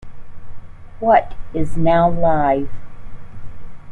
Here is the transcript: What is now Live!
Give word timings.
What 0.99 1.35
is 1.53 1.77
now 1.77 2.09
Live! 2.09 2.71